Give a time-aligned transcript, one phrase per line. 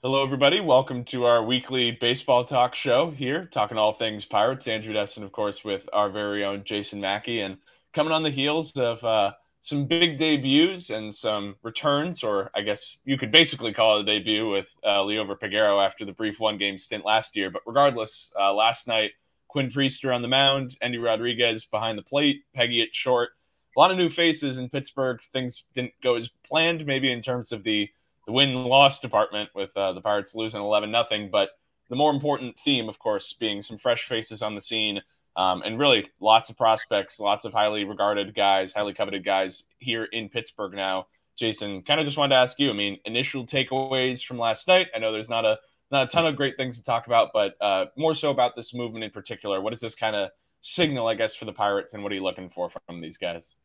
[0.00, 0.60] Hello, everybody.
[0.60, 4.68] Welcome to our weekly baseball talk show here, talking all things Pirates.
[4.68, 7.40] Andrew Destin, of course, with our very own Jason Mackey.
[7.40, 7.56] And
[7.92, 12.98] coming on the heels of uh, some big debuts and some returns, or I guess
[13.04, 16.58] you could basically call it a debut with uh, Liover Peguero after the brief one
[16.58, 17.50] game stint last year.
[17.50, 19.10] But regardless, uh, last night,
[19.48, 23.30] Quinn Priester on the mound, Endy Rodriguez behind the plate, Peggy at short.
[23.76, 25.18] A lot of new faces in Pittsburgh.
[25.32, 27.88] Things didn't go as planned, maybe in terms of the
[28.28, 31.30] the win loss department with uh, the Pirates losing 11 nothing.
[31.32, 31.48] But
[31.88, 35.00] the more important theme, of course, being some fresh faces on the scene
[35.34, 40.04] um, and really lots of prospects, lots of highly regarded guys, highly coveted guys here
[40.04, 41.06] in Pittsburgh now.
[41.38, 42.68] Jason, kind of just wanted to ask you.
[42.68, 44.88] I mean, initial takeaways from last night.
[44.94, 45.56] I know there's not a
[45.90, 48.74] not a ton of great things to talk about, but uh, more so about this
[48.74, 49.62] movement in particular.
[49.62, 50.28] What does this kind of
[50.60, 53.56] signal, I guess, for the Pirates, and what are you looking for from these guys?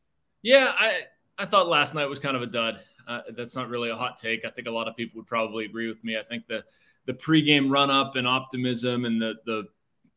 [0.42, 1.02] Yeah, I
[1.38, 2.80] I thought last night was kind of a dud.
[3.08, 4.46] Uh, that's not really a hot take.
[4.46, 6.18] I think a lot of people would probably agree with me.
[6.18, 6.64] I think the
[7.06, 9.68] the pregame run up and optimism and the the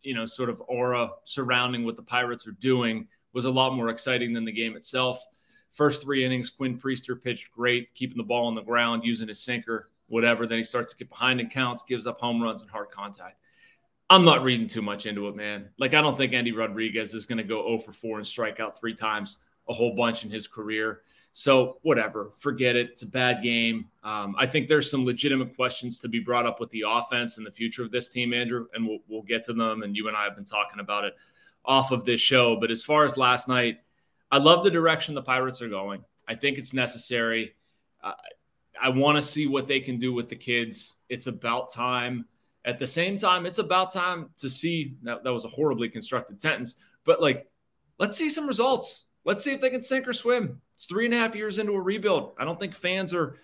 [0.03, 3.89] you know sort of aura surrounding what the Pirates are doing was a lot more
[3.89, 5.25] exciting than the game itself.
[5.73, 9.43] First three innings, Quinn Priester pitched great, keeping the ball on the ground, using his
[9.43, 10.47] sinker, whatever.
[10.47, 13.39] Then he starts to get behind in counts, gives up home runs and hard contact.
[14.09, 15.69] I'm not reading too much into it, man.
[15.79, 18.61] Like I don't think Endy Rodriguez is going to go 0 for 4 and strike
[18.61, 21.03] out three times, a whole bunch in his career.
[21.39, 22.93] So whatever, forget it.
[22.93, 23.91] It's a bad game.
[24.03, 27.47] Um, I think there's some legitimate questions to be brought up with the offense and
[27.47, 29.83] the future of this team, Andrew, and we'll, we'll get to them.
[29.83, 31.15] And you and I have been talking about it
[31.63, 32.57] off of this show.
[32.57, 33.81] But as far as last night,
[34.31, 36.03] I love the direction the Pirates are going.
[36.27, 37.55] I think it's necessary.
[38.03, 38.15] Uh,
[38.83, 40.95] I want to see what they can do with the kids.
[41.11, 42.25] It's about time.
[42.65, 46.41] At the same time, it's about time to see that, that was a horribly constructed
[46.41, 47.47] sentence, but like,
[47.99, 50.61] let's see some results Let's see if they can sink or swim.
[50.75, 52.35] It's three and a half years into a rebuild.
[52.39, 53.37] I don't think fans are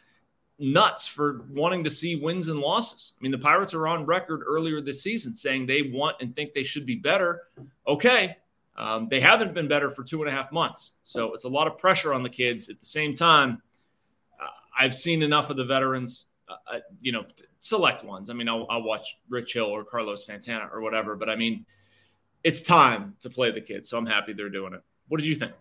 [0.57, 3.15] nuts for wanting to see wins and losses.
[3.19, 6.55] I mean, the Pirates are on record earlier this season saying they want and think
[6.55, 7.43] they should be better.
[7.87, 8.37] Okay.
[8.77, 10.93] Um, they haven't been better for two and a half months.
[11.03, 12.69] So it's a lot of pressure on the kids.
[12.69, 13.61] At the same time,
[14.41, 14.47] uh,
[14.79, 17.25] I've seen enough of the veterans, uh, uh you know,
[17.59, 18.31] select ones.
[18.31, 21.67] I mean, I'll, I'll watch Rich Hill or Carlos Santana or whatever, but I mean,
[22.45, 23.89] it's time to play the kids.
[23.89, 24.83] So I'm happy they're doing it.
[25.09, 25.53] What did you think?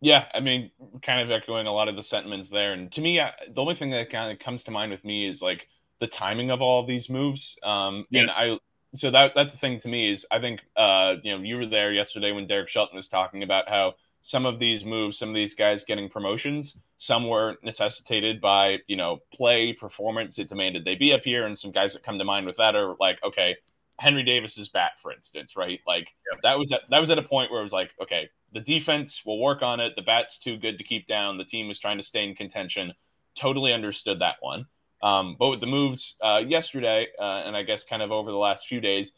[0.00, 0.70] Yeah, I mean,
[1.02, 2.74] kind of echoing a lot of the sentiments there.
[2.74, 5.26] And to me, I, the only thing that kind of comes to mind with me
[5.26, 5.66] is like
[6.00, 7.56] the timing of all of these moves.
[7.62, 8.36] Um, yes.
[8.38, 8.58] And I,
[8.94, 11.66] so that that's the thing to me is I think uh, you know you were
[11.66, 15.34] there yesterday when Derek Shelton was talking about how some of these moves, some of
[15.34, 20.38] these guys getting promotions, some were necessitated by you know play performance.
[20.38, 22.76] It demanded they be up here, and some guys that come to mind with that
[22.76, 23.56] are like, okay,
[23.98, 25.80] Henry Davis's bat, for instance, right?
[25.86, 26.08] Like
[26.42, 29.22] that was at, that was at a point where it was like, okay, the defense
[29.26, 29.94] will work on it.
[29.96, 31.36] The bat's too good to keep down.
[31.36, 32.94] The team was trying to stay in contention.
[33.36, 34.66] Totally understood that one.
[35.02, 38.38] Um, but with the moves uh, yesterday, uh, and I guess kind of over the
[38.38, 39.12] last few days,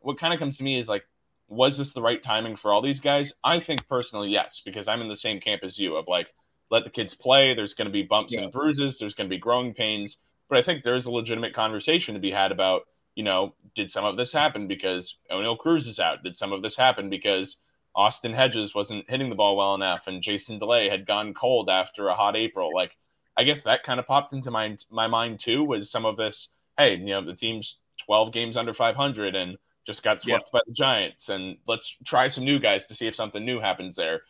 [0.00, 1.04] what kind of comes to me is like,
[1.48, 3.32] was this the right timing for all these guys?
[3.42, 6.34] I think personally, yes, because I'm in the same camp as you of like,
[6.70, 7.54] let the kids play.
[7.54, 8.42] There's going to be bumps yeah.
[8.42, 8.98] and bruises.
[8.98, 10.18] There's going to be growing pains.
[10.48, 12.82] But I think there's a legitimate conversation to be had about,
[13.14, 16.22] you know, did some of this happen because Oneil Cruz is out?
[16.22, 17.56] Did some of this happen because
[17.94, 22.08] Austin Hedges wasn't hitting the ball well enough, and Jason Delay had gone cold after
[22.08, 22.72] a hot April.
[22.74, 22.96] Like,
[23.36, 25.64] I guess that kind of popped into my my mind too.
[25.64, 26.48] Was some of this?
[26.78, 30.50] Hey, you know, the team's 12 games under 500 and just got swept yeah.
[30.52, 33.96] by the Giants, and let's try some new guys to see if something new happens
[33.96, 34.22] there.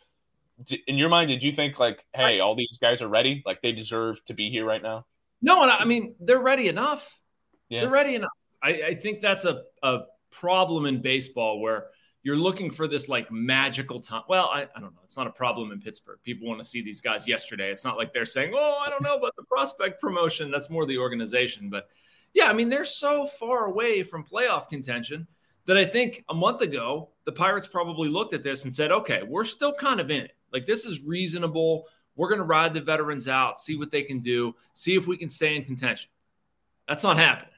[0.87, 3.41] In your mind, did you think like, hey, all these guys are ready?
[3.45, 5.05] Like they deserve to be here right now?
[5.41, 7.19] No, and I mean they're ready enough.
[7.69, 7.81] Yeah.
[7.81, 8.29] They're ready enough.
[8.61, 10.01] I, I think that's a, a
[10.31, 11.87] problem in baseball where
[12.23, 14.23] you're looking for this like magical time.
[14.29, 15.01] Well, I, I don't know.
[15.03, 16.19] It's not a problem in Pittsburgh.
[16.23, 17.71] People want to see these guys yesterday.
[17.71, 20.51] It's not like they're saying, oh, I don't know about the prospect promotion.
[20.51, 21.69] That's more the organization.
[21.69, 21.89] But
[22.33, 25.27] yeah, I mean, they're so far away from playoff contention
[25.65, 29.21] that I think a month ago, the Pirates probably looked at this and said, okay,
[29.27, 30.35] we're still kind of in it.
[30.53, 31.87] Like, this is reasonable.
[32.15, 35.17] We're going to ride the veterans out, see what they can do, see if we
[35.17, 36.09] can stay in contention.
[36.87, 37.53] That's not happening.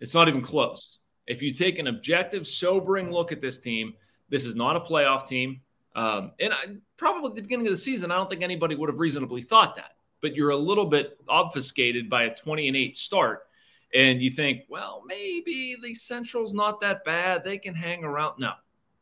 [0.00, 0.98] It's not even close.
[1.26, 3.94] If you take an objective, sobering look at this team,
[4.28, 5.60] this is not a playoff team.
[5.94, 8.88] Um, and I, probably at the beginning of the season, I don't think anybody would
[8.88, 9.92] have reasonably thought that.
[10.20, 13.46] But you're a little bit obfuscated by a 20 and 8 start.
[13.94, 17.44] and you think, well, maybe the Central's not that bad.
[17.44, 18.38] They can hang around.
[18.38, 18.52] No,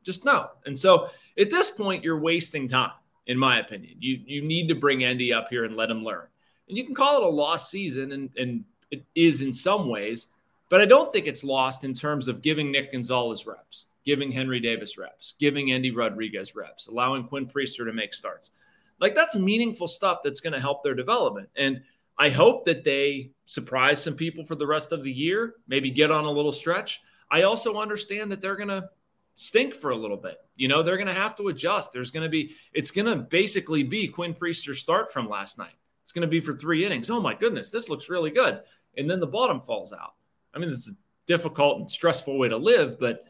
[0.04, 0.50] just no.
[0.64, 1.08] And so
[1.38, 2.92] at this point, you're wasting time,
[3.26, 3.96] in my opinion.
[3.98, 6.26] You you need to bring Endy up here and let him learn.
[6.68, 10.28] And you can call it a lost season, and, and it is in some ways,
[10.68, 14.60] but I don't think it's lost in terms of giving Nick Gonzalez reps, giving Henry
[14.60, 18.52] Davis reps, giving Endy Rodriguez reps, allowing Quinn Priester to make starts.
[19.00, 21.50] Like that's meaningful stuff that's going to help their development.
[21.56, 21.82] And
[22.18, 26.10] I hope that they surprise some people for the rest of the year, maybe get
[26.10, 27.02] on a little stretch.
[27.30, 28.88] I also understand that they're going to
[29.34, 30.38] stink for a little bit.
[30.54, 31.92] You know, they're going to have to adjust.
[31.92, 35.74] There's going to be, it's going to basically be Quinn Priester's start from last night.
[36.02, 37.10] It's going to be for three innings.
[37.10, 38.60] Oh my goodness, this looks really good.
[38.96, 40.14] And then the bottom falls out.
[40.54, 40.92] I mean, it's a
[41.26, 43.24] difficult and stressful way to live, but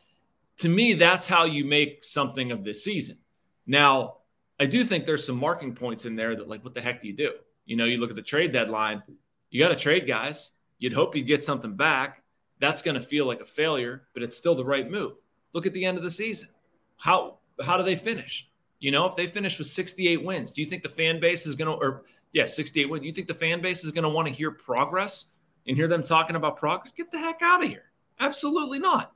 [0.58, 3.18] to me, that's how you make something of this season.
[3.66, 4.18] Now,
[4.58, 7.08] I do think there's some marking points in there that, like, what the heck do
[7.08, 7.32] you do?
[7.66, 9.02] You know, you look at the trade deadline,
[9.50, 10.52] you got to trade guys.
[10.78, 12.22] You'd hope you'd get something back.
[12.58, 15.12] That's going to feel like a failure, but it's still the right move.
[15.52, 16.48] Look at the end of the season.
[16.96, 18.48] How how do they finish?
[18.78, 21.54] You know, if they finish with 68 wins, do you think the fan base is
[21.54, 24.10] going to, or yeah, 68 wins, do you think the fan base is going to
[24.10, 25.26] want to hear progress
[25.66, 26.92] and hear them talking about progress?
[26.92, 27.84] Get the heck out of here.
[28.20, 29.12] Absolutely not.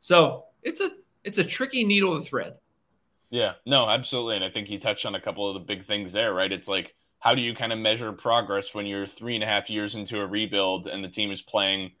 [0.00, 0.90] So it's a
[1.24, 2.54] it's a tricky needle to thread.
[3.30, 4.36] Yeah, no, absolutely.
[4.36, 6.50] And I think he touched on a couple of the big things there, right?
[6.50, 9.70] It's like how do you kind of measure progress when you're three and a half
[9.70, 11.92] years into a rebuild and the team is playing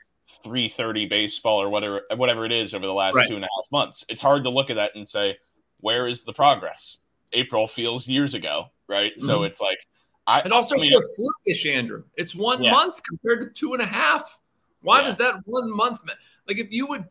[0.42, 3.28] 330 baseball or whatever whatever it is over the last right.
[3.28, 4.04] two and a half months?
[4.08, 5.36] It's hard to look at that and say,
[5.78, 6.98] where is the progress?
[7.32, 9.12] April feels years ago, right?
[9.16, 9.26] Mm-hmm.
[9.26, 9.78] So it's like
[10.26, 12.04] I it also I mean, feels flukish, Andrew.
[12.16, 12.72] It's one yeah.
[12.72, 14.40] month compared to two and a half.
[14.82, 15.06] Why yeah.
[15.06, 16.00] does that one month
[16.48, 17.04] like if you would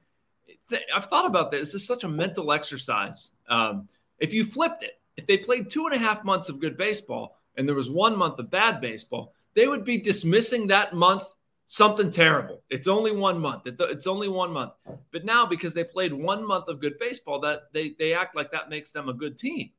[0.95, 1.73] I've thought about this.
[1.73, 3.31] This is such a mental exercise.
[3.47, 3.87] Um,
[4.19, 7.37] if you flipped it, if they played two and a half months of good baseball,
[7.57, 11.23] and there was one month of bad baseball, they would be dismissing that month
[11.65, 12.63] something terrible.
[12.69, 13.63] It's only one month.
[13.65, 14.73] It's only one month.
[15.11, 18.51] But now because they played one month of good baseball, that they they act like
[18.51, 19.71] that makes them a good team.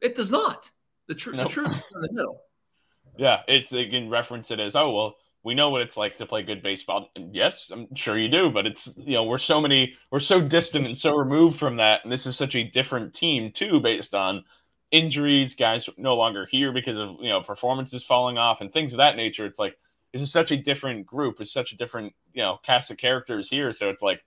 [0.00, 0.70] It does not.
[1.06, 1.48] The, tr- nope.
[1.48, 2.42] the truth is in the middle.
[3.16, 6.26] Yeah, it's they can reference it as oh well, we know what it's like to
[6.26, 7.08] play good baseball.
[7.16, 10.40] And yes, I'm sure you do, but it's you know we're so many we're so
[10.40, 14.14] distant and so removed from that, and this is such a different team too, based
[14.14, 14.44] on
[14.90, 18.98] injuries, guys no longer here because of you know performances falling off and things of
[18.98, 19.46] that nature.
[19.46, 19.76] It's like
[20.12, 23.48] this is such a different group, it's such a different you know cast of characters
[23.48, 23.72] here.
[23.72, 24.20] So it's like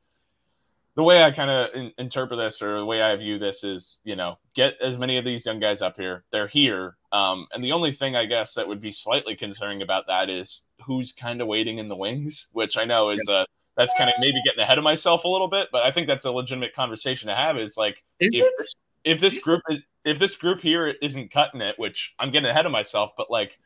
[0.95, 3.99] the way I kind of in- interpret this or the way I view this is
[4.03, 6.23] you know get as many of these young guys up here.
[6.31, 10.07] They're here, um, and the only thing I guess that would be slightly concerning about
[10.07, 13.45] that is who's kind of waiting in the wings, which I know is uh
[13.75, 16.25] that's kind of maybe getting ahead of myself a little bit, but I think that's
[16.25, 17.57] a legitimate conversation to have.
[17.57, 18.67] Is like is if, it?
[19.03, 22.65] if this group is, if this group here isn't cutting it, which I'm getting ahead
[22.65, 23.57] of myself, but like,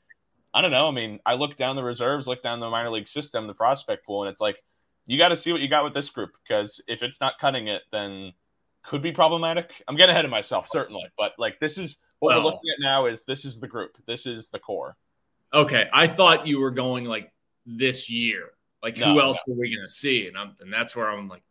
[0.54, 0.88] I don't know.
[0.88, 4.06] I mean, I look down the reserves, look down the minor league system, the prospect
[4.06, 4.58] pool, and it's like,
[5.08, 7.70] you got to see what you got with this group because if it's not cutting
[7.70, 8.34] it, then
[8.84, 9.72] could be problematic.
[9.88, 12.82] I'm getting ahead of myself, certainly, but like, this is what well, we're looking at
[12.82, 14.96] now is this is the group, this is the core.
[15.54, 17.32] Okay, I thought you were going like
[17.66, 18.50] this year.
[18.84, 19.54] Like, no, who else no.
[19.54, 20.28] are we going to see?
[20.28, 21.42] And I'm, and that's where I'm like,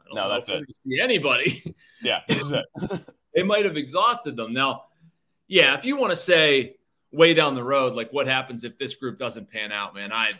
[0.00, 0.64] I don't no, that's it.
[0.82, 1.74] See anybody?
[2.00, 3.00] Yeah, this is it.
[3.34, 4.52] they might have exhausted them.
[4.52, 4.84] Now,
[5.48, 6.76] yeah, if you want to say
[7.10, 10.30] way down the road, like what happens if this group doesn't pan out, man, I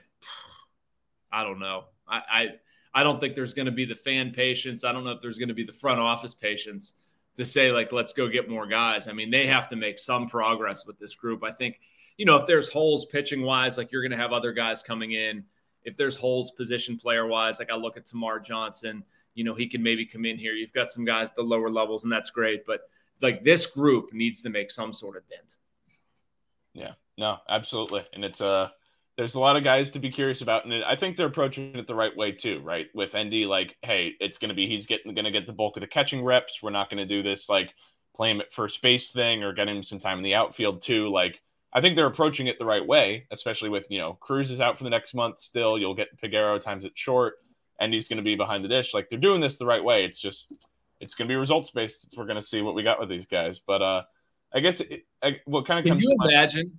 [1.32, 1.86] I don't know.
[2.08, 2.48] I I,
[2.94, 4.84] I don't think there's going to be the fan patience.
[4.84, 6.94] I don't know if there's going to be the front office patience
[7.36, 9.08] to say like let's go get more guys.
[9.08, 11.44] I mean, they have to make some progress with this group.
[11.44, 11.80] I think,
[12.16, 15.12] you know, if there's holes pitching wise, like you're going to have other guys coming
[15.12, 15.44] in.
[15.84, 19.68] If there's holes position player wise, like I look at Termarr Johnson, you know, he
[19.68, 20.52] can maybe come in here.
[20.52, 22.66] You've got some guys at the lower levels, and that's great.
[22.66, 22.80] But
[23.22, 25.56] like this group needs to make some sort of dent.
[26.74, 28.02] Yeah, no, absolutely.
[28.12, 28.68] And it's uh
[29.18, 31.88] there's a lot of guys to be curious about, and I think they're approaching it
[31.88, 32.86] the right way too, right?
[32.94, 35.76] With Endy, like, hey, it's going to be he's getting going to get the bulk
[35.76, 36.62] of the catching reps.
[36.62, 37.74] We're not going to do this like
[38.14, 41.10] play him at first base thing or get him some time in the outfield too.
[41.10, 44.60] Like, I think they're approaching it the right way, especially with you know Cruz is
[44.60, 45.76] out for the next month still.
[45.76, 47.38] You'll get Peguero times it short,
[47.80, 48.94] and he's going to be behind the dish.
[48.94, 50.04] Like they're doing this the right way.
[50.04, 50.52] It's just
[51.00, 52.14] it's going to be results based.
[52.16, 53.60] We're going to see what we got with these guys.
[53.66, 54.02] But uh,
[54.54, 56.78] I guess it, I, what kind of can you imagine?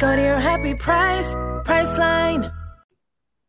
[0.00, 1.34] Go to your happy price,
[1.66, 2.50] Priceline.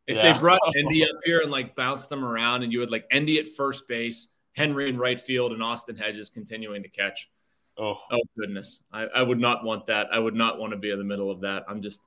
[0.05, 0.33] If yeah.
[0.33, 3.39] they brought Endy up here and like bounced them around, and you would like Endy
[3.39, 7.29] at first base, Henry in right field, and Austin Hedges continuing to catch.
[7.77, 10.07] Oh, oh goodness, I, I would not want that.
[10.11, 11.63] I would not want to be in the middle of that.
[11.69, 12.01] I'm just,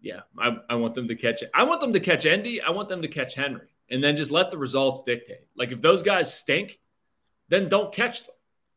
[0.00, 1.50] yeah, I, I want them to catch it.
[1.52, 2.62] I want them to catch Endy.
[2.62, 5.48] I want them to catch Henry, and then just let the results dictate.
[5.54, 6.78] Like if those guys stink,
[7.50, 8.34] then don't catch them.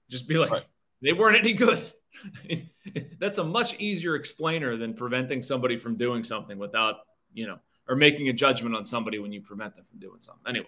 [0.09, 0.65] Just be like, right.
[1.01, 1.81] they weren't any good.
[3.20, 6.98] That's a much easier explainer than preventing somebody from doing something without,
[7.34, 10.44] you know, or making a judgment on somebody when you prevent them from doing something.
[10.48, 10.67] Anyway.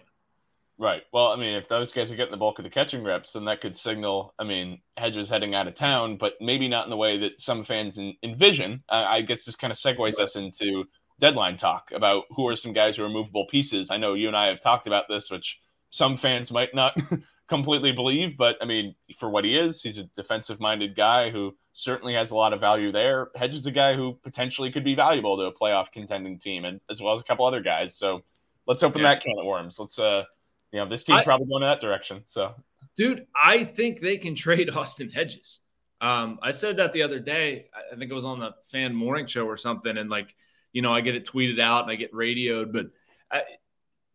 [0.80, 1.02] Right.
[1.12, 3.44] Well, I mean, if those guys are getting the bulk of the catching reps, then
[3.46, 6.96] that could signal, I mean, Hedges heading out of town, but maybe not in the
[6.96, 8.84] way that some fans envision.
[8.88, 10.84] Uh, I guess this kind of segues us into
[11.18, 13.90] deadline talk about who are some guys who are movable pieces.
[13.90, 15.58] I know you and I have talked about this, which
[15.90, 16.96] some fans might not
[17.48, 21.56] completely believe, but I mean, for what he is, he's a defensive minded guy who
[21.72, 23.28] certainly has a lot of value there.
[23.34, 26.80] Hedge is a guy who potentially could be valuable to a playoff contending team, and
[26.90, 27.96] as well as a couple other guys.
[27.96, 28.22] So
[28.66, 29.14] let's open yeah.
[29.14, 29.78] that can of worms.
[29.78, 30.24] Let's, uh,
[30.72, 32.22] you know, this team I, probably going in that direction.
[32.26, 32.54] So,
[32.96, 35.60] dude, I think they can trade Austin Hedges.
[36.00, 37.70] Um, I said that the other day.
[37.74, 40.34] I think it was on the fan morning show or something, and like,
[40.72, 42.86] you know, I get it tweeted out and I get radioed, but
[43.32, 43.42] I,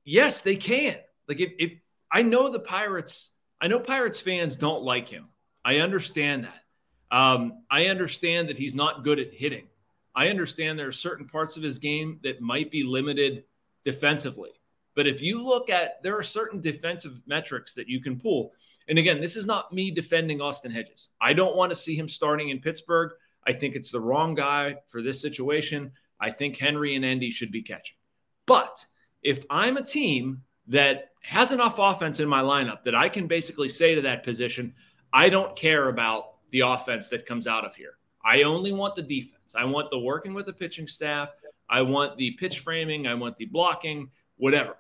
[0.06, 0.96] yes, they can.
[1.28, 1.72] Like, if, if
[2.13, 5.29] I know the Pirates, I know Pirates fans don't like him.
[5.65, 7.15] I understand that.
[7.15, 9.67] Um, I understand that he's not good at hitting.
[10.15, 13.46] I understand there are certain parts of his game that might be limited
[13.84, 14.51] defensively.
[14.96, 18.53] But if you look at, there are certain defensive metrics that you can pull.
[18.88, 21.10] And again, this is not me defending Austin Hedges.
[21.20, 23.13] I don't want to see him starting in Pittsburgh.
[23.48, 25.91] I think it's the wrong guy for this situation.
[26.20, 27.98] I think Henry and Endy should be catching.
[28.46, 28.86] But
[29.24, 33.70] if I'm a team that has enough offense in my lineup that I can basically
[33.70, 34.74] say to that position,
[35.12, 37.98] I don't care about the offense that comes out of here.
[38.24, 39.56] I only want the defense.
[39.56, 41.30] I want the working with the pitching staff.
[41.70, 43.08] I want the pitch framing.
[43.08, 44.77] I want the blocking, whatever.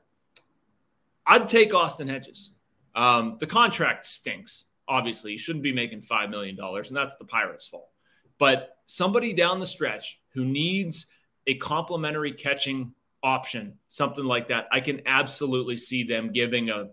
[1.25, 2.51] I'd take Austin Hedges.
[2.93, 4.65] Um, the contract stinks.
[4.87, 7.89] Obviously, he shouldn't be making $5 million, and that's the Pirates' fault.
[8.37, 11.07] But somebody down the stretch who needs
[11.47, 16.89] a complementary catching option, something like that, I can absolutely see them giving a,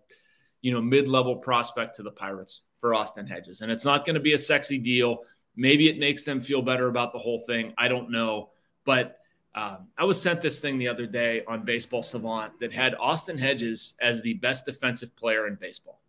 [0.63, 3.61] you know, mid-level prospect to the Pirates for Austin Hedges.
[3.61, 5.25] And it's not going to be a sexy deal.
[5.57, 7.75] Maybe it makes them feel better about the whole thing.
[7.77, 8.51] I don't know.
[8.85, 9.19] But
[9.55, 13.37] um, I was sent this thing the other day on Baseball Savant that had Austin
[13.37, 16.01] Hedges as the best defensive player in baseball.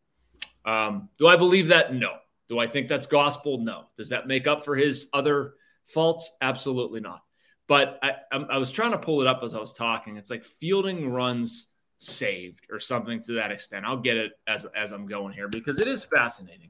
[0.64, 1.94] Um, do I believe that?
[1.94, 2.18] No.
[2.48, 3.58] Do I think that's gospel?
[3.58, 3.86] No.
[3.98, 6.38] Does that make up for his other faults?
[6.42, 7.24] Absolutely not.
[7.72, 10.18] But I, I was trying to pull it up as I was talking.
[10.18, 13.86] It's like fielding runs saved or something to that extent.
[13.86, 16.70] I'll get it as as I'm going here because it is fascinating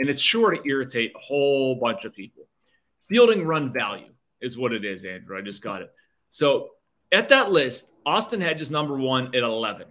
[0.00, 2.48] and it's sure to irritate a whole bunch of people.
[3.08, 5.38] Fielding run value is what it is, Andrew.
[5.38, 5.92] I just got it.
[6.30, 6.70] So
[7.12, 9.86] at that list, Austin Hedges number one at 11.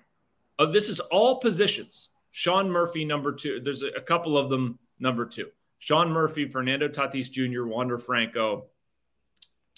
[0.59, 2.09] Uh, this is all positions.
[2.31, 3.61] Sean Murphy number two.
[3.61, 5.51] There's a couple of them number two.
[5.77, 8.65] Sean Murphy, Fernando Tatis Jr., Wander Franco,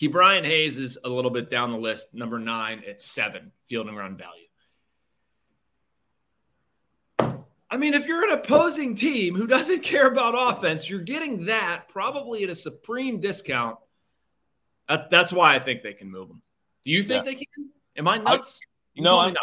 [0.02, 4.18] Ke'Bryan Hayes is a little bit down the list, number nine at seven, fielding run
[4.18, 4.48] value.
[7.70, 11.88] I mean, if you're an opposing team who doesn't care about offense, you're getting that
[11.88, 13.78] probably at a supreme discount.
[14.90, 16.42] that's why I think they can move them.
[16.84, 17.32] Do you think yeah.
[17.32, 17.70] they can?
[17.96, 18.60] Am I nuts?
[18.96, 19.36] You no, I'm,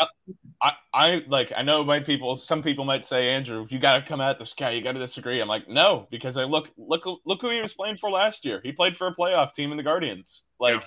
[0.60, 1.52] I, I like.
[1.56, 2.36] I know my people.
[2.36, 4.70] Some people might say, Andrew, you got to come at this guy.
[4.70, 5.40] You got to disagree.
[5.40, 8.60] I'm like, no, because I look, look, look who he was playing for last year.
[8.64, 10.42] He played for a playoff team in the Guardians.
[10.58, 10.86] Like yeah.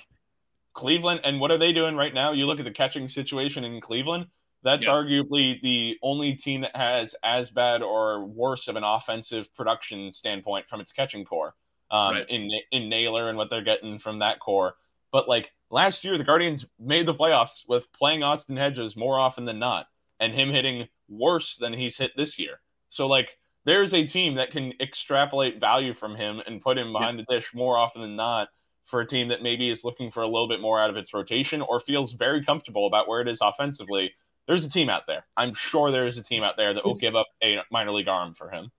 [0.74, 2.34] Cleveland, and what are they doing right now?
[2.34, 4.28] You look at the catching situation in Cleveland.
[4.64, 4.92] That's yeah.
[4.92, 10.68] arguably the only team that has as bad or worse of an offensive production standpoint
[10.70, 11.56] from its catching core.
[11.90, 12.30] Um, right.
[12.30, 14.76] in in Naylor and what they're getting from that core.
[15.12, 19.46] But like last year, the Guardians made the playoffs with playing Austin Hedges more often
[19.46, 19.88] than not,
[20.20, 22.62] and him hitting worse than he's hit this year.
[22.90, 23.30] So like
[23.66, 27.26] there's a team that can extrapolate value from him and put him behind yeah.
[27.28, 28.50] the dish more often than not
[28.86, 31.14] for a team that maybe is looking for a little bit more out of its
[31.14, 34.12] rotation or feels very comfortable about where it is offensively.
[34.48, 35.26] There's a team out there.
[35.38, 38.08] I'm sure there is a team out there that will give up a minor league
[38.08, 38.72] arm for him.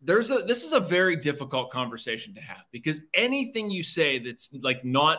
[0.00, 4.52] There's a this is a very difficult conversation to have because anything you say that's
[4.60, 5.18] like not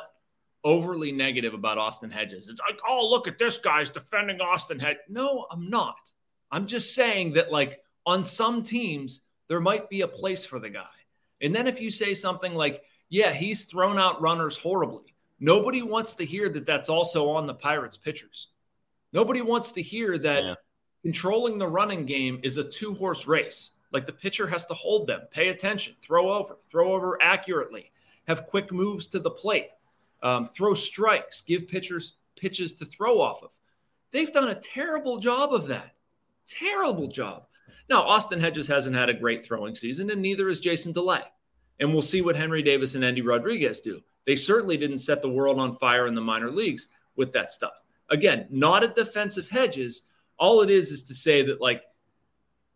[0.64, 2.48] overly negative about Austin Hedges.
[2.48, 5.04] It's like, oh, look at this guy's defending Austin Hedges.
[5.10, 6.00] No, I'm not.
[6.52, 10.70] I'm just saying that, like, on some teams, there might be a place for the
[10.70, 10.86] guy.
[11.42, 16.14] And then if you say something like, yeah, he's thrown out runners horribly, nobody wants
[16.16, 18.50] to hear that that's also on the Pirates pitchers.
[19.12, 20.56] Nobody wants to hear that yeah.
[21.04, 23.72] controlling the running game is a two horse race.
[23.92, 27.92] Like the pitcher has to hold them, pay attention, throw over, throw over accurately,
[28.28, 29.70] have quick moves to the plate
[30.24, 33.52] um, throw strikes, give pitchers pitches to throw off of.
[34.12, 35.96] They've done a terrible job of that.
[36.48, 37.46] Terrible job.
[37.90, 41.24] Now, Austin Hedges hasn't had a great throwing season, and neither has Jason DeLay.
[41.80, 44.02] And we'll see what Henry Davis and Endy Rodriguez do.
[44.26, 47.82] They certainly didn't set the world on fire in the minor leagues with that stuff.
[48.10, 50.04] Again, not a defensive hedges.
[50.38, 51.84] All it is is to say that like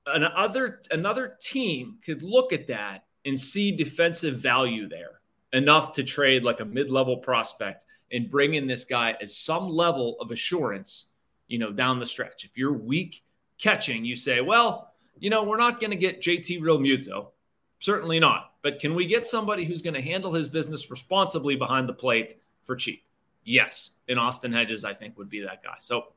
[0.06, 5.18] another another team could look at that and see defensive value there
[5.54, 10.18] enough to trade like a mid-level prospect and bring in this guy as some level
[10.20, 11.06] of assurance,
[11.48, 12.46] you know, down the stretch.
[12.46, 13.24] If you're weak
[13.58, 17.32] catching, you say, well, you know, we're not going to get JT Realmuto.
[17.80, 18.54] Certainly not.
[18.62, 22.38] But can we get somebody who's going to handle his business responsibly behind the plate
[22.64, 23.04] for cheap?
[23.44, 23.92] Yes.
[24.10, 25.76] And Austin Hedges, I think, would be that guy.
[25.80, 26.08] So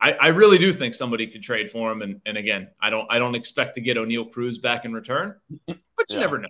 [0.00, 2.02] I, I really do think somebody could trade for him.
[2.02, 5.36] And, and again, I don't I don't expect to get Oneil Cruz back in return,
[5.66, 5.76] but you
[6.10, 6.20] yeah.
[6.20, 6.48] never know.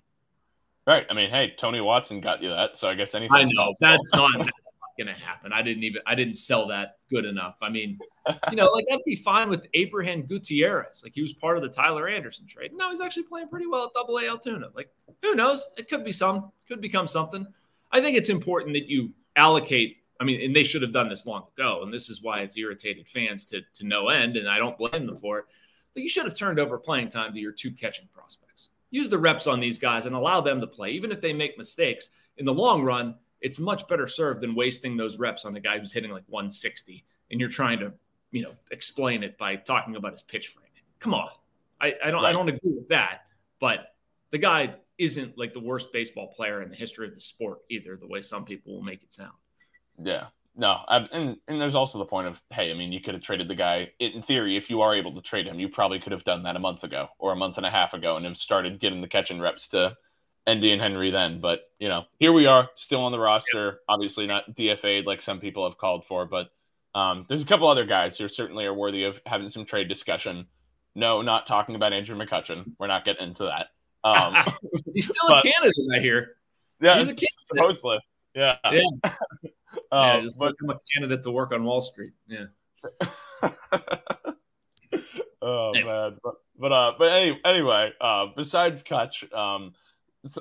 [0.89, 1.05] Right.
[1.07, 3.35] I mean, hey, Tony Watson got you that, so I guess anything.
[3.35, 5.53] I know that's not that's not going to happen.
[5.53, 7.57] I didn't even I didn't sell that good enough.
[7.61, 7.99] I mean,
[8.49, 11.01] you know, like I'd be fine with Abraham Gutierrez.
[11.03, 12.71] Like he was part of the Tyler Anderson trade.
[12.73, 14.69] No, he's actually playing pretty well at Double A Altoona.
[14.73, 14.89] Like
[15.21, 15.69] who knows?
[15.77, 17.45] It could be some, could become something.
[17.91, 19.97] I think it's important that you allocate.
[20.19, 22.57] I mean, and they should have done this long ago, and this is why it's
[22.57, 25.45] irritated fans to to no end, and I don't blame them for it.
[25.93, 28.48] But you should have turned over playing time to your two catching prospects.
[28.91, 31.57] Use the reps on these guys and allow them to play, even if they make
[31.57, 32.09] mistakes.
[32.37, 35.77] In the long run, it's much better served than wasting those reps on a guy
[35.77, 37.93] who's hitting like 160 and you're trying to,
[38.31, 40.69] you know, explain it by talking about his pitch framing.
[40.99, 41.29] Come on.
[41.79, 42.29] I, I don't right.
[42.29, 43.21] I don't agree with that.
[43.59, 43.93] But
[44.31, 47.95] the guy isn't like the worst baseball player in the history of the sport either,
[47.95, 49.33] the way some people will make it sound.
[50.01, 50.27] Yeah.
[50.55, 53.23] No, I, and and there's also the point of hey, I mean, you could have
[53.23, 53.91] traded the guy.
[53.99, 56.55] In theory, if you are able to trade him, you probably could have done that
[56.55, 59.07] a month ago or a month and a half ago, and have started getting the
[59.07, 59.95] catching reps to
[60.47, 61.39] Endy and Henry then.
[61.39, 63.65] But you know, here we are, still on the roster.
[63.65, 63.79] Yep.
[63.87, 66.49] Obviously, not DFA'd like some people have called for, but
[66.95, 70.47] um, there's a couple other guys who certainly are worthy of having some trade discussion.
[70.95, 72.73] No, not talking about Andrew McCutchen.
[72.79, 73.67] We're not getting into that.
[74.03, 74.35] Um,
[74.93, 76.35] he's still but, a candidate, I hear.
[76.81, 77.29] Yeah, he's a candidate.
[77.47, 77.99] Supposedly.
[78.35, 78.55] Yeah.
[78.71, 79.13] Yeah.
[79.91, 82.13] um, yeah, just but, a candidate to work on Wall Street.
[82.27, 82.45] Yeah.
[85.41, 85.91] oh anyway.
[85.91, 89.73] man, but but uh, but any, anyway, uh, besides Kutch, um,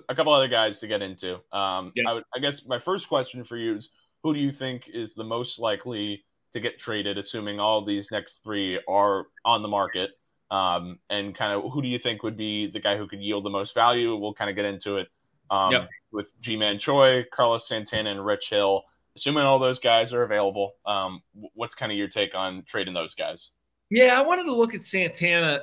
[0.08, 1.34] a couple other guys to get into.
[1.52, 2.04] Um, yeah.
[2.08, 3.90] I, would, I guess my first question for you is,
[4.22, 8.40] who do you think is the most likely to get traded, assuming all these next
[8.42, 10.10] three are on the market?
[10.50, 13.44] Um, and kind of who do you think would be the guy who could yield
[13.44, 14.16] the most value?
[14.16, 15.08] We'll kind of get into it
[15.50, 15.88] um, yep.
[16.10, 18.82] with Ji-Man Choi, Carlos Santana, and Rich Hill.
[19.16, 21.22] Assuming all those guys are available, um,
[21.54, 23.50] what's kind of your take on trading those guys?
[23.90, 25.62] Yeah, I wanted to look at Santana.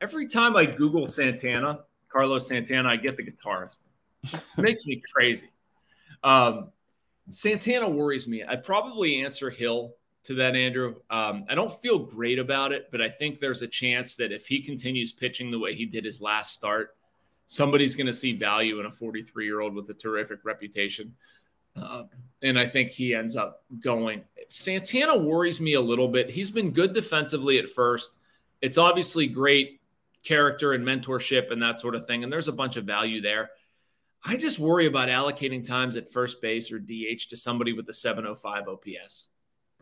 [0.00, 3.78] Every time I Google Santana, Carlos Santana, I get the guitarist.
[4.24, 5.48] It makes me crazy.
[6.24, 6.70] Um,
[7.30, 8.42] Santana worries me.
[8.42, 10.96] I'd probably answer Hill to that, Andrew.
[11.10, 14.46] Um, I don't feel great about it, but I think there's a chance that if
[14.46, 16.96] he continues pitching the way he did his last start,
[17.46, 21.14] somebody's going to see value in a 43 year old with a terrific reputation.
[21.76, 22.04] Uh,
[22.42, 24.24] and I think he ends up going.
[24.48, 26.30] Santana worries me a little bit.
[26.30, 28.12] He's been good defensively at first.
[28.60, 29.80] It's obviously great
[30.22, 32.24] character and mentorship and that sort of thing.
[32.24, 33.50] And there's a bunch of value there.
[34.24, 37.94] I just worry about allocating times at first base or DH to somebody with a
[37.94, 39.28] 705 OPS.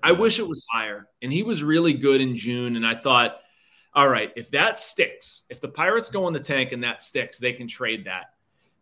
[0.03, 1.09] I wish it was higher.
[1.21, 2.77] And he was really good in June.
[2.77, 3.37] And I thought,
[3.93, 7.39] all right, if that sticks, if the Pirates go in the tank and that sticks,
[7.39, 8.27] they can trade that.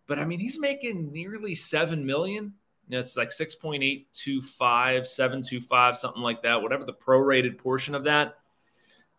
[0.06, 2.54] But I mean, he's making nearly 7 million.
[2.88, 8.38] You know, it's like 6.825, 725, something like that, whatever the prorated portion of that.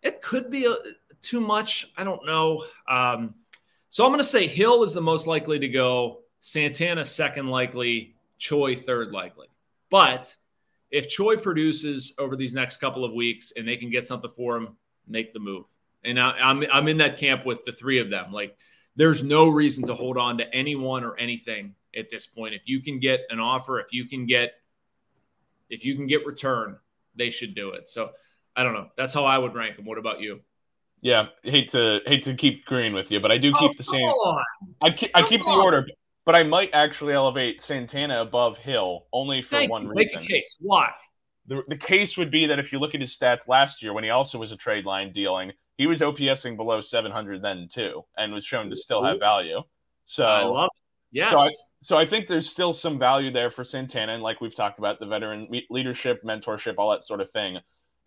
[0.02, 0.76] It could be a,
[1.22, 1.92] too much.
[1.96, 2.66] I don't know.
[2.88, 3.36] Um,
[3.90, 8.16] so I'm going to say Hill is the most likely to go, Santana second likely,
[8.40, 9.48] Choi third likely.
[9.92, 10.36] But
[10.90, 14.58] if Choi produces over these next couple of weeks and they can get something for
[14.58, 14.78] him,
[15.08, 15.66] make the move.
[16.04, 18.32] And I, I'm I'm in that camp with the three of them.
[18.32, 18.58] Like
[18.96, 22.54] there's no reason to hold on to anyone or anything at this point.
[22.54, 24.54] If you can get an offer, if you can get
[25.70, 26.78] if you can get return,
[27.16, 27.90] they should do it.
[27.90, 28.12] So
[28.56, 28.90] I don't know.
[28.98, 29.86] That's how I would rank them.
[29.86, 30.42] What about you?
[31.02, 33.84] Yeah, hate to hate to keep green with you, but I do keep oh, the
[33.84, 34.02] same.
[34.02, 34.44] On.
[34.82, 35.88] I keep, I keep the order,
[36.26, 39.94] but I might actually elevate Santana above Hill only for Thank one you.
[39.94, 40.20] reason.
[40.20, 40.58] Make a case.
[40.60, 40.92] Why?
[41.48, 44.04] The, the case would be that if you look at his stats last year when
[44.04, 48.34] he also was a trade line dealing, he was OPSing below 700 then too, and
[48.34, 49.62] was shown to still have value.
[50.04, 50.89] So I love it.
[51.12, 51.30] Yes.
[51.30, 54.56] So I, so I think there's still some value there for Santana, and like we've
[54.56, 57.58] talked about, the veteran leadership, mentorship, all that sort of thing.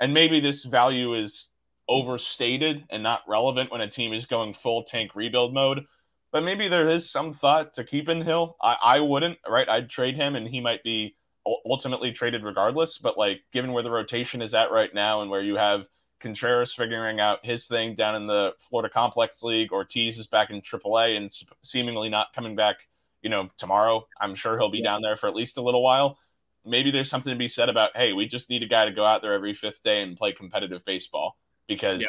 [0.00, 1.48] And maybe this value is
[1.88, 5.84] overstated and not relevant when a team is going full tank rebuild mode.
[6.32, 8.56] But maybe there is some thought to keeping Hill.
[8.62, 9.68] I, I wouldn't, right?
[9.68, 11.14] I'd trade him and he might be
[11.66, 12.98] ultimately traded regardless.
[12.98, 15.86] But like, given where the rotation is at right now and where you have
[16.20, 20.62] Contreras figuring out his thing down in the Florida Complex League, Ortiz is back in
[20.62, 21.30] AAA and
[21.62, 22.76] seemingly not coming back,
[23.22, 24.06] you know, tomorrow.
[24.20, 24.90] I'm sure he'll be yeah.
[24.90, 26.18] down there for at least a little while.
[26.64, 29.04] Maybe there's something to be said about, hey, we just need a guy to go
[29.04, 32.08] out there every fifth day and play competitive baseball because yeah.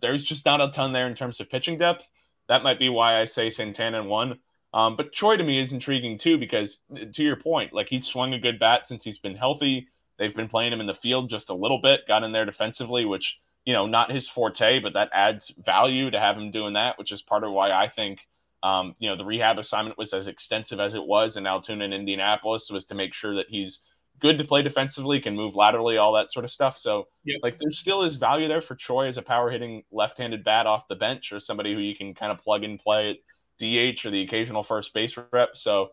[0.00, 2.06] there's just not a ton there in terms of pitching depth.
[2.48, 4.38] That might be why I say Santana and one.
[4.74, 6.78] Um, but Choi to me is intriguing too because,
[7.12, 9.86] to your point, like he's swung a good bat since he's been healthy.
[10.18, 13.04] They've been playing him in the field just a little bit, got in there defensively,
[13.04, 16.98] which you know not his forte, but that adds value to have him doing that,
[16.98, 18.26] which is part of why I think
[18.64, 21.94] um, you know the rehab assignment was as extensive as it was in Altoona and
[21.94, 23.80] Indianapolis was to make sure that he's
[24.20, 26.78] good to play defensively, can move laterally, all that sort of stuff.
[26.78, 27.40] So yep.
[27.42, 30.66] like there still is value there for Choi as a power hitting left handed bat
[30.66, 33.16] off the bench or somebody who you can kind of plug and play at
[33.60, 35.50] DH or the occasional first base rep.
[35.56, 35.90] So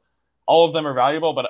[0.48, 1.50] all of them are valuable, but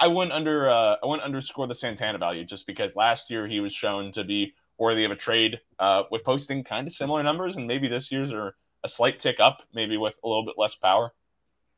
[0.00, 3.60] I wouldn't under uh, I wouldn't underscore the Santana value just because last year he
[3.60, 7.56] was shown to be worthy of a trade uh, with posting kind of similar numbers,
[7.56, 10.74] and maybe this year's are a slight tick up, maybe with a little bit less
[10.74, 11.12] power.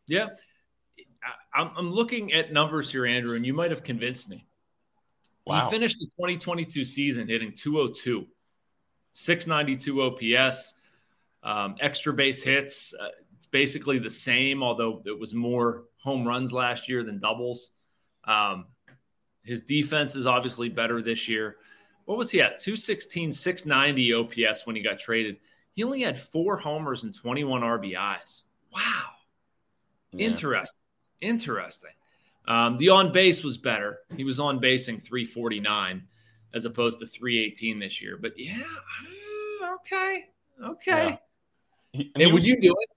[0.07, 0.29] Yeah,
[1.55, 4.47] I'm, I'm looking at numbers here, Andrew, and you might have convinced me.
[5.47, 5.65] Wow.
[5.65, 8.27] He finished the 2022 season hitting 202,
[9.13, 10.75] 692 OPS,
[11.43, 12.95] um, extra base hits.
[12.99, 13.09] Uh,
[13.55, 17.71] basically the same, although it was more home runs last year than doubles.
[18.25, 18.67] Um,
[19.45, 21.59] his defense is obviously better this year.
[22.07, 22.59] What was he at?
[22.59, 25.37] 216, 690 OPS when he got traded.
[25.75, 28.43] He only had four homers and 21 RBIs.
[28.73, 28.81] Wow.
[30.13, 30.27] Yeah.
[30.27, 30.85] Interesting.
[31.21, 31.91] Interesting.
[32.47, 34.01] Um, the on base was better.
[34.17, 36.03] He was on basing 349
[36.53, 38.19] as opposed to 318 this year.
[38.21, 38.63] But yeah,
[39.63, 40.25] uh, okay.
[40.63, 41.19] Okay.
[41.93, 42.05] Yeah.
[42.17, 42.89] He, would you do it?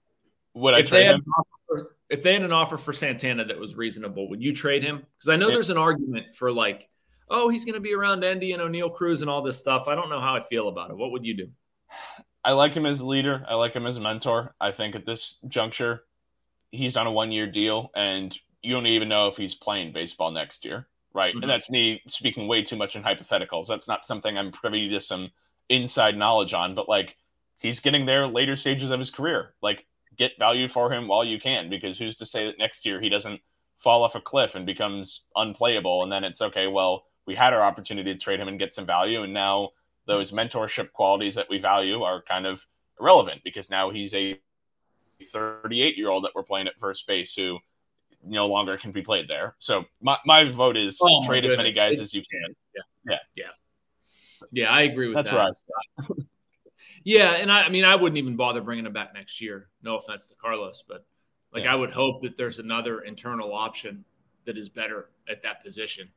[0.54, 1.24] Would I if trade him?
[1.66, 5.04] For, if they had an offer for Santana that was reasonable, would you trade him?
[5.16, 6.88] Because I know there's an argument for like,
[7.28, 9.88] oh, he's going to be around Endy and Oneil Cruz and all this stuff.
[9.88, 10.96] I don't know how I feel about it.
[10.96, 11.48] What would you do?
[12.44, 13.44] I like him as a leader.
[13.48, 14.54] I like him as a mentor.
[14.60, 16.04] I think at this juncture,
[16.70, 20.30] he's on a one year deal, and you don't even know if he's playing baseball
[20.30, 21.34] next year, right?
[21.34, 21.42] Mm-hmm.
[21.42, 23.66] And that's me speaking way too much in hypotheticals.
[23.66, 25.30] That's not something I'm privy to some
[25.68, 27.16] inside knowledge on, but like
[27.58, 29.54] he's getting there later stages of his career.
[29.62, 33.00] Like get value for him while you can, because who's to say that next year
[33.00, 33.40] he doesn't
[33.76, 36.66] fall off a cliff and becomes unplayable, and then it's okay.
[36.66, 39.70] Well, we had our opportunity to trade him and get some value, and now
[40.08, 42.66] those mentorship qualities that we value are kind of
[42.98, 44.40] irrelevant because now he's a
[45.32, 47.58] 38 year old that we're playing at first base who
[48.24, 49.54] no longer can be played there.
[49.60, 52.54] So my, my vote is oh trade as many guys as you can.
[52.74, 53.12] Yeah.
[53.12, 53.18] Yeah.
[53.36, 54.46] Yeah.
[54.50, 54.72] Yeah.
[54.72, 55.54] I agree with That's that.
[55.98, 56.26] That's right.
[57.04, 59.68] Yeah, and I, I, mean, I wouldn't even bother bringing him back next year.
[59.82, 61.06] No offense to Carlos, but
[61.52, 61.72] like yeah.
[61.72, 64.04] I would hope that there's another internal option
[64.44, 66.08] that is better at that position.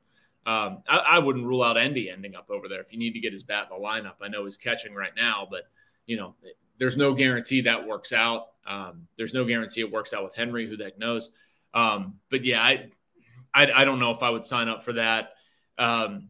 [0.46, 3.20] Um, I, I, wouldn't rule out Endy ending up over there if you need to
[3.20, 4.16] get his bat in the lineup.
[4.22, 5.66] I know he's catching right now, but
[6.08, 6.34] you know,
[6.80, 8.48] there's no guarantee that works out.
[8.66, 10.68] Um, there's no guarantee it works out with Henry.
[10.68, 11.30] Who the heck knows?
[11.76, 12.90] Um, but yeah, I,
[13.54, 15.34] I, I don't know if I would sign up for that.
[15.78, 16.30] Um,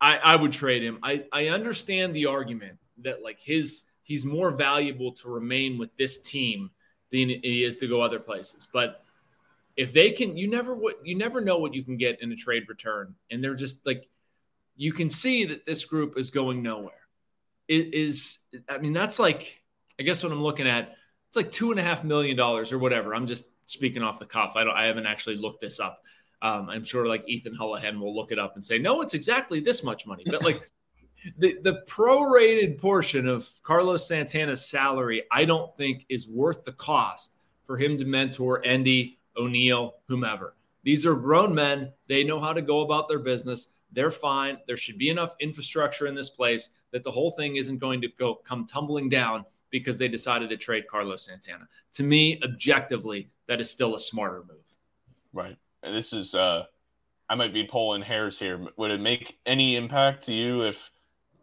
[0.00, 0.98] I, I would trade him.
[1.02, 6.18] I, I understand the argument that like his he's more valuable to remain with this
[6.18, 6.70] team
[7.10, 8.68] than he is to go other places.
[8.72, 9.03] But
[9.76, 12.36] if they can, you never what you never know what you can get in a
[12.36, 14.08] trade return, and they're just like
[14.76, 16.92] you can see that this group is going nowhere.
[17.68, 19.62] It is, I mean, that's like
[19.98, 20.96] I guess what I'm looking at.
[21.28, 23.14] It's like two and a half million dollars or whatever.
[23.14, 24.52] I'm just speaking off the cuff.
[24.56, 24.76] I don't.
[24.76, 26.02] I haven't actually looked this up.
[26.42, 29.60] Um, I'm sure like Ethan Hullihen will look it up and say, no, it's exactly
[29.60, 30.24] this much money.
[30.26, 30.70] But like
[31.38, 37.32] the, the prorated portion of Carlos Santana's salary, I don't think is worth the cost
[37.66, 40.54] for him to mentor Endy, Oneil, whomever.
[40.82, 41.92] These are grown men.
[42.08, 43.68] They know how to go about their business.
[43.92, 44.58] They're fine.
[44.66, 48.08] There should be enough infrastructure in this place that the whole thing isn't going to
[48.18, 51.66] go come tumbling down because they decided to trade Carlos Santana.
[51.92, 54.62] To me, objectively, that is still a smarter move.
[55.32, 55.56] Right.
[55.82, 56.64] And this is uh
[57.28, 58.66] I might be pulling hairs here.
[58.76, 60.90] Would it make any impact to you if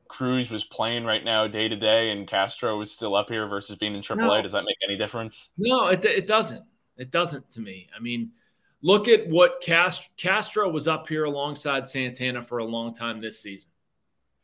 [0.07, 3.77] Cruz was playing right now day to day and Castro was still up here versus
[3.77, 4.41] being in AAA, no.
[4.41, 5.49] does that make any difference?
[5.57, 6.63] No, it, it doesn't.
[6.97, 7.89] It doesn't to me.
[7.95, 8.31] I mean,
[8.81, 13.39] look at what Cast- Castro was up here alongside Santana for a long time this
[13.39, 13.71] season.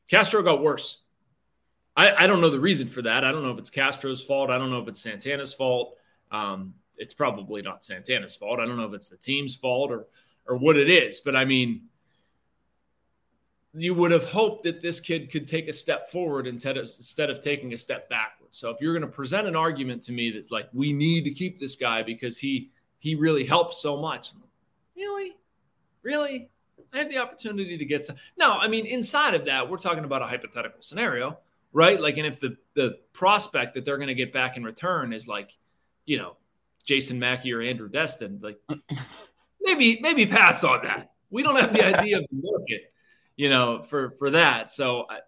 [0.10, 1.04] Castro got worse.
[1.96, 3.24] I, I don't know the reason for that.
[3.24, 4.50] I don't know if it's Castro's fault.
[4.50, 5.98] I don't know if it's Santana's fault.
[6.32, 8.60] Um, it's probably not Santana's fault.
[8.60, 10.08] I don't know if it's the team's fault or
[10.48, 11.20] or what it is.
[11.20, 11.84] But I mean,
[13.74, 17.30] you would have hoped that this kid could take a step forward instead of instead
[17.30, 18.37] of taking a step backwards.
[18.58, 21.32] So if you're going to present an argument to me that's like we need to
[21.32, 24.32] keep this guy because he he really helps so much,
[24.96, 25.38] really,
[26.02, 26.50] really,
[26.92, 28.16] I have the opportunity to get some.
[28.36, 31.38] No, I mean, inside of that, we're talking about a hypothetical scenario,
[31.72, 32.02] right?
[32.02, 35.28] Like, and if the the prospect that they're going to get back in return is
[35.28, 35.56] like,
[36.06, 36.36] you know,
[36.84, 38.58] Jason Mackey or Andrew Destin, like
[39.62, 41.12] maybe maybe pass on that.
[41.30, 42.92] We don't have the idea of the market,
[43.36, 44.72] you know, for for that.
[44.72, 45.20] So I,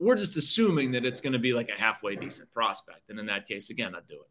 [0.00, 3.26] we're just assuming that it's going to be like a halfway decent prospect, and in
[3.26, 4.28] that case, again, I'd do it.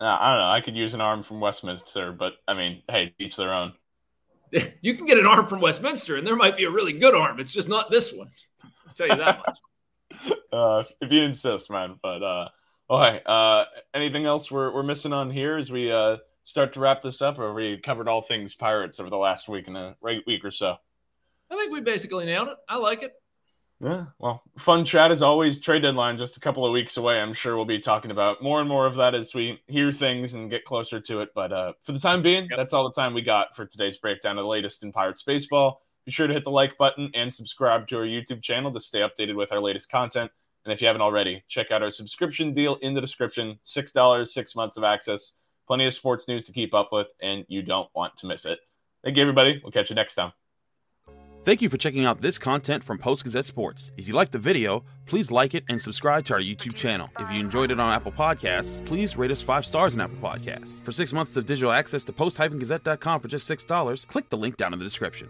[0.00, 0.50] Uh, I don't know.
[0.50, 3.72] I could use an arm from Westminster, but I mean, hey, each their own.
[4.80, 7.40] You can get an arm from Westminster, and there might be a really good arm.
[7.40, 8.30] It's just not this one.
[8.62, 9.58] I'll tell you that much.
[10.52, 11.98] uh, if you insist, man.
[12.00, 12.48] But uh,
[12.88, 13.20] okay.
[13.26, 17.20] Uh, anything else we're we're missing on here as we uh start to wrap this
[17.20, 20.44] up, or we covered all things Pirates over the last week and a right week
[20.44, 20.76] or so?
[21.50, 22.56] I think we basically nailed it.
[22.68, 23.14] I like it.
[23.78, 25.60] Yeah, well, fun chat as always.
[25.60, 27.20] Trade deadline just a couple of weeks away.
[27.20, 30.32] I'm sure we'll be talking about more and more of that as we hear things
[30.32, 31.28] and get closer to it.
[31.34, 32.56] But uh, for the time being, yep.
[32.56, 35.82] that's all the time we got for today's breakdown of the latest in Pirates baseball.
[36.06, 39.00] Be sure to hit the like button and subscribe to our YouTube channel to stay
[39.00, 40.30] updated with our latest content.
[40.64, 43.58] And if you haven't already, check out our subscription deal in the description.
[43.62, 45.32] Six dollars, six months of access,
[45.66, 48.60] plenty of sports news to keep up with, and you don't want to miss it.
[49.04, 49.60] Thank you, everybody.
[49.62, 50.32] We'll catch you next time.
[51.46, 53.92] Thank you for checking out this content from Post Gazette Sports.
[53.96, 57.08] If you liked the video, please like it and subscribe to our YouTube channel.
[57.20, 60.84] If you enjoyed it on Apple Podcasts, please rate us five stars on Apple Podcasts.
[60.84, 64.72] For six months of digital access to post-gazette.com for just $6, click the link down
[64.72, 65.28] in the description.